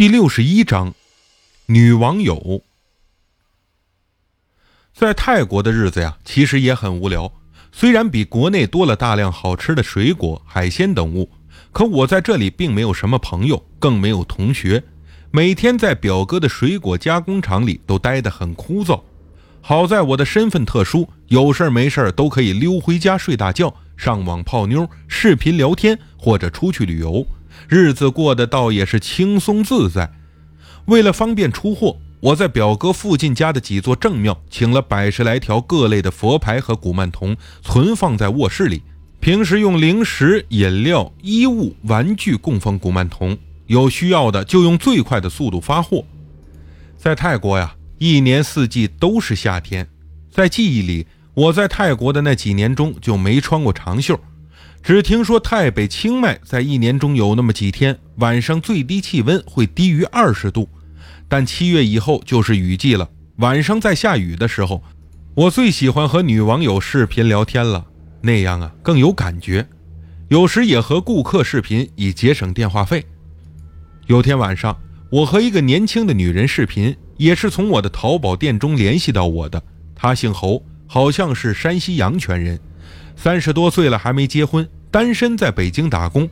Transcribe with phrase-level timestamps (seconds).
[0.00, 0.94] 第六十一章，
[1.66, 2.62] 女网友。
[4.94, 7.30] 在泰国的日子呀，其实也很无聊。
[7.70, 11.30] 虽然比国内多了大量好吃的水果、海鲜等物，
[11.70, 14.82] 可我在这里并没有什么朋友，更没有同学。
[15.30, 19.02] 每天在表哥的水果加工厂里都待得很枯燥。
[19.60, 27.26] 好在我的身份特殊，有事没事都可以溜回家睡大觉，上网泡妞、视频聊天或者出去旅游。
[27.68, 30.12] 日子过得倒也是轻松自在。
[30.86, 38.82] 为了方便出货，我在表哥附近家的几座正庙请了百十来条各类的佛牌和古曼童，存放在卧室里。
[39.20, 46.04] 平时用零食、饮料、衣物、玩具供奉古曼童，有需要的就用最快的速度发货。
[46.96, 49.86] 在泰国呀，一年四季都是夏天。
[50.30, 54.18] 在记忆里，我在泰国的那几年中就没穿过长袖。
[54.82, 60.68] 只听说太北清迈在一年中有那么几天晚上最低气温会低于二十度，
[61.28, 63.08] 但七月以后就是雨季了。
[63.36, 64.82] 晚上在下雨的时候，
[65.34, 67.86] 我最喜欢和女网友视频聊天了，
[68.22, 69.66] 那样啊更有感觉。
[70.28, 73.04] 有时也和顾客视频以节省电话费。
[74.06, 74.76] 有天晚上，
[75.10, 79.62] 我和一个年轻的女人视频，也是从我的淘宝店中联系到我的。
[79.94, 82.58] 她姓侯，好像是山西阳泉人。
[83.16, 86.28] 三十多岁了还没结婚，单身在北京打工。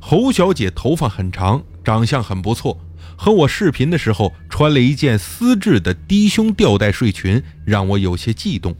[0.00, 2.78] 侯小姐头发很长，长相很不错。
[3.16, 8.74] 和我视频的时候穿了一件丝质的低胸吊带睡裙，让我有些悸动。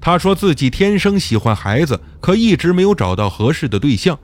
[0.00, 4.18] 她说自己天生喜欢孩子，可一直没有找到合适的对象，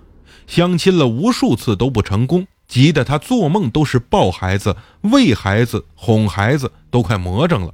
[0.47, 7.73] 相亲了无数次都不成功，急得她做梦都是抱孩子、喂孩子、哄孩子，都快魔怔了。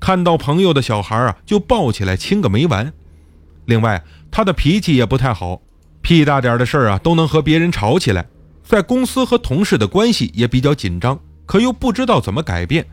[0.00, 2.92] 看到朋友的小孩啊，就抱起来亲个没完。
[3.64, 5.62] 另外，他的脾气也不太好，
[6.06, 8.24] 屁大点的事儿啊都能和别人吵起来。
[8.62, 12.86] 在公司和同事的关系也比较紧张，可又不知道怎么改变。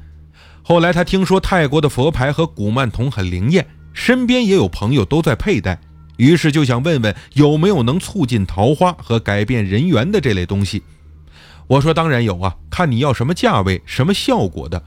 [0.63, 5.79] 后来他听说泰国的佛牌和古曼童很灵验，身边也有朋友都在佩戴，
[6.17, 10.81] 于是就想问问有没有能促进桃花和改变人缘的这类东西。
[11.67, 14.81] 我说当然有啊，看你要什么价位、什么效果的。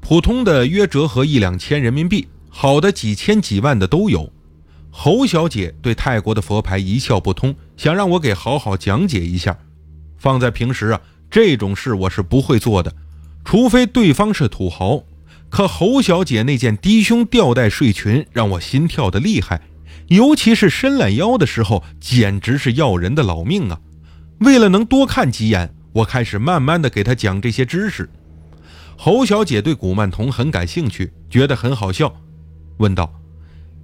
[0.00, 4.32] 普通的约折合一两千人民币，好的几千几万的都有。
[4.94, 9.58] 侯小姐对泰国的佛牌一窍不通，想让我给好好讲解一下。
[10.18, 12.94] 放在平时啊，这种事我是不会做的，
[13.42, 15.02] 除非对方是土豪。
[15.48, 19.62] 可侯小姐那件低胸吊带睡裙让我心跳的厉害，
[20.08, 23.80] 尤其是伸懒腰的时候，简直是要人的老命啊！
[24.40, 28.08] 为了能多看几眼，我开始慢慢的给她讲这些知识。
[28.96, 32.14] 侯小姐对古曼童很感兴趣，觉得很好笑，
[32.76, 33.21] 问道。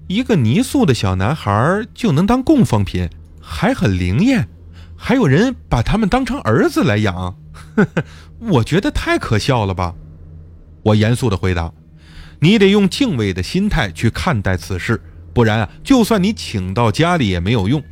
[0.09, 3.09] 一个泥塑的小男孩就能当供奉品，
[3.41, 4.49] 还很灵验，
[4.97, 7.15] 还有人把他们当成儿子来养，
[7.77, 8.05] 呵 呵
[8.39, 9.95] 我觉得太可笑了吧！
[10.83, 11.71] 我严肃地回答
[12.41, 14.99] ：“你得用敬畏的心态去看待此事，
[15.35, 17.83] 不然啊，就算你请到家里也没有用。”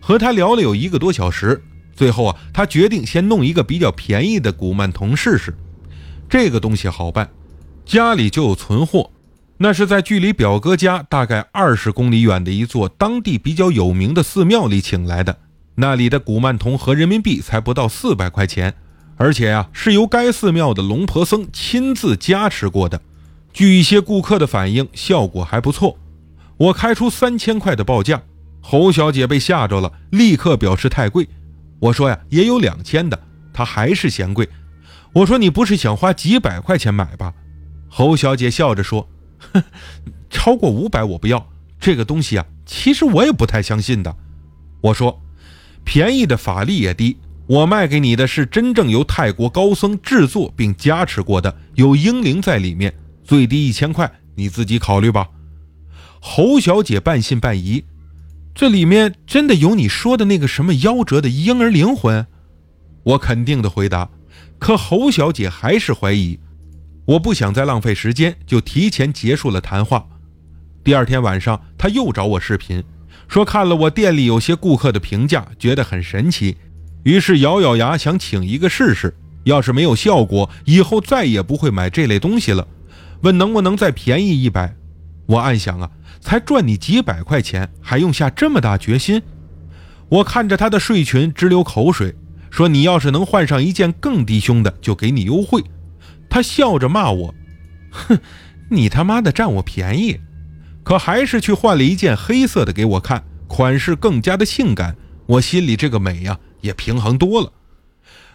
[0.00, 1.62] 和他聊了有一个多小时，
[1.94, 5.56] 最后啊，他决定先弄一个比较便宜的古曼童试试。
[6.28, 7.30] 这个东西好办，
[7.86, 9.10] 家里就有存货。
[9.60, 15.36] 那是在距离表哥家大概二十公里远的一座当地比较有名的寺庙里请来的，
[15.74, 18.72] 那里的古曼童合人民币才不到四百块钱，
[19.16, 23.00] 而且呀是由该寺庙的龙婆僧亲自加持过的。
[23.52, 25.98] 据一些顾客的反映，效果还不错。
[26.56, 28.22] 我开出三千块的报价，
[28.60, 31.28] 侯小姐被吓着了，立刻表示太贵。
[31.80, 33.18] 我说呀也有两千的，
[33.52, 34.48] 她还是嫌贵。
[35.14, 37.34] 我说你不是想花几百块钱买吧？
[37.88, 39.08] 侯小姐笑着说。
[39.38, 39.62] 哼，
[40.30, 41.48] 超过五百我不要
[41.80, 42.46] 这个东西啊！
[42.66, 44.14] 其实我也不太相信的。
[44.80, 45.20] 我说，
[45.84, 47.16] 便宜的法力也低，
[47.46, 52.94] 我卖给你的是真正由泰国高僧制作并加持过的，有婴灵在里面，
[53.24, 55.28] 最低一千块，你自己考虑吧。
[56.20, 57.84] 侯小姐半信半疑，
[58.54, 62.26] 这里面真的有你说的那个什么夭折的婴儿灵魂？
[63.04, 64.10] 我肯定的回答，
[64.58, 66.38] 可侯小姐还是怀疑。
[67.08, 70.06] 我不想再浪费时间，就提前结束了谈话。
[70.84, 72.84] 第二天晚上，他又找我视频，
[73.28, 76.58] 说看了我店里有些顾客的评价，觉得很神奇，
[77.04, 79.14] 于是咬咬牙想请一个试试。
[79.44, 82.68] 要是没有效果，以后再也不会买这类东西了。
[83.22, 84.76] 问能不能再便宜一百？
[85.24, 85.90] 我暗想啊，
[86.20, 89.22] 才赚你几百块钱，还用下这么大决心？
[90.10, 92.14] 我看着他的睡裙直流口水，
[92.50, 95.64] 说你要是能换上一件更低胸的，就给你优惠。
[96.28, 97.34] 他笑着骂我
[97.90, 98.18] ：“哼，
[98.70, 100.20] 你他妈的占我便宜！”
[100.84, 104.96] 可还是去换了一件黑色的给我看，款式更加的性感。
[105.26, 107.52] 我心里这个美呀也平衡多了。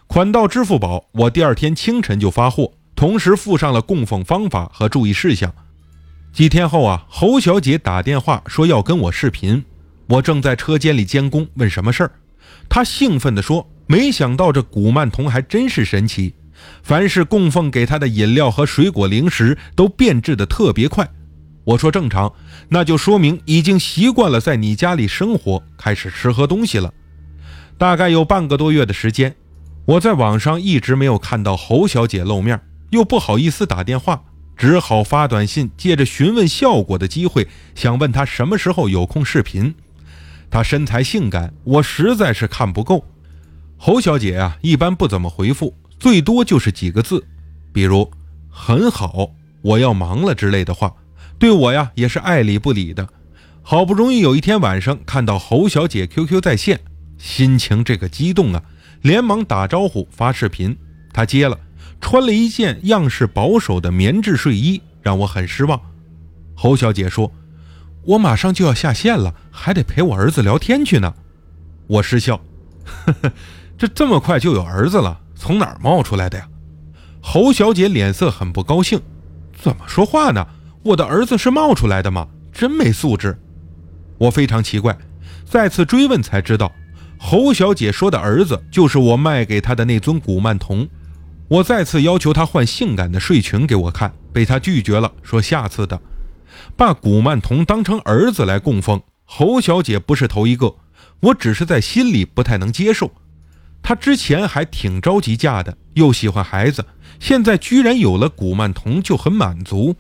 [0.06, 5.52] 款到支付宝，我第二天清晨就发货，同时附上了供奉方法和注意事项。
[6.32, 9.66] 几天后啊，侯小姐打电话说要跟我视频，
[10.08, 12.12] 我正在车间里监工，问什么事儿。
[12.70, 16.36] 她兴奋地说：“没想到这古曼童还真是神奇，
[16.82, 21.10] 凡是供奉给他的饮料和水果零食都变质的特别快。”
[21.66, 22.34] 我说：“正常，
[22.70, 26.94] 那就说明已经习惯了在你家里生活，开始吃喝东西了。”
[27.78, 29.36] 大概有半个多月的时间，
[29.86, 32.60] 我在网上一直没有看到侯小姐露面，
[32.92, 34.24] 又不好意思打电话。
[34.56, 39.74] 只好发短信，借着询问效果的机会，想问她什么时候有空视频。
[40.52, 43.04] 她身材性感，我实在是看不够。
[43.78, 47.26] 侯小姐啊，一般不怎么回复，最多就是几个字，
[47.72, 48.12] 比如
[48.52, 49.30] “很好
[49.64, 50.94] ”“我要忙了”之类的话。
[51.40, 53.08] 对我呀，也是爱理不理的。
[53.62, 56.82] 好不容易有一天晚上看到侯小姐 QQ 在线，
[57.18, 58.62] 心情这个激动啊，
[59.02, 60.78] 连忙打招呼发视频，
[61.14, 61.58] 她接了。
[62.02, 65.80] 穿了一件样式保守的棉质睡衣，让我很失望。
[66.54, 67.32] 侯小姐说
[68.04, 71.14] ：“我马上就要下线了，还得陪我儿子聊天去呢。”
[71.88, 72.42] 我失笑
[73.06, 73.32] ：“呵呵，
[73.78, 75.22] 这这么快就有儿子了？
[75.44, 76.48] 从哪儿冒出来的呀？”
[77.22, 79.02] 侯小姐脸色很不高兴
[79.62, 80.48] ：“怎么说话呢？
[80.84, 82.28] 我的儿子是冒出来的吗？
[82.54, 83.38] 真没素质！”
[84.18, 84.98] 我非常奇怪，
[85.46, 86.72] 再次追问才知道，
[87.18, 90.88] 侯小姐说的儿子就是我卖给她的那尊古曼童。
[91.50, 96.00] 我再次要求她换性感的睡裙给我看，被她拒绝了，说下次的。
[96.76, 100.76] 把古曼童当成儿子来供奉，侯小姐不是头一个，
[101.20, 103.12] 我只是在心里不太能接受。
[103.84, 106.84] 她之前还挺着急嫁的，又喜欢孩子，
[107.20, 109.96] 现在居然有了古曼童就很满足。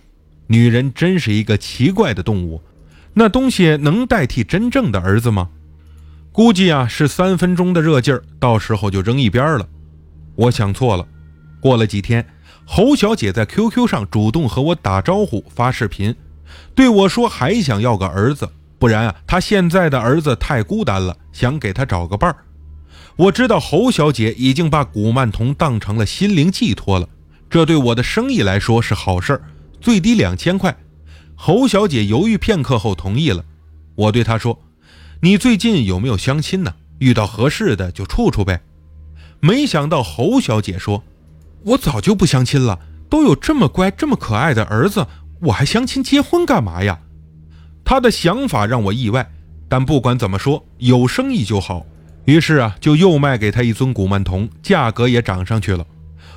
[0.48, 2.62] 女人真是一个奇怪的动物，
[3.14, 5.50] 那东西能代替真正的儿子吗？
[6.32, 9.68] 估计啊是三分钟的热劲儿，到时候就扔一边了。
[10.36, 11.06] 我想错了。
[11.60, 12.26] 过了几天，
[12.66, 16.16] 侯小姐在 QQ 上主动和我打招呼、发视频，
[16.74, 18.50] 对我说还想要个儿子，
[18.80, 22.36] 不然啊，她现在的儿子太孤单了，想给她找个伴儿。
[23.16, 27.08] 我知道侯小姐已经把古曼童当成了心灵寄托了，
[27.50, 29.42] 这对我的生意来说是好事儿，
[29.80, 30.76] 最低两千块。
[31.36, 33.44] 侯小姐犹豫片刻后同意了。
[33.96, 34.60] 我对她说
[35.22, 36.74] ：“你最近有没有相亲呢？
[37.00, 38.62] 遇到合适的就处处呗。”
[39.40, 41.04] 没想到侯小姐说。
[41.66, 42.78] 我早就不相亲了，
[43.10, 45.08] 都有这么乖、这么可爱的儿子，
[45.40, 47.00] 我还相亲结婚干嘛呀？
[47.86, 49.32] 他的想法让我意外，
[49.70, 51.86] 但不管怎么说，有生意就好。
[52.26, 55.86] 于是啊，就又卖给他一尊古曼童，价格也涨上去了。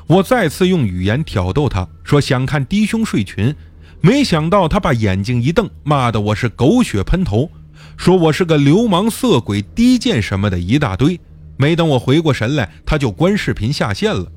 [0.08, 3.54] 我再次用语言挑逗他，说想看低胸睡裙，
[4.00, 7.50] 没想到他把眼睛一瞪，骂的我是狗血喷头，
[7.96, 11.20] 说我是个流氓、色鬼、低贱什么的一大堆。
[11.56, 14.30] 没等我回过神来，他就关视频下线了。